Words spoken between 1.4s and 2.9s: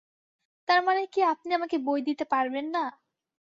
আমাকে বই দিতে পারবেন না?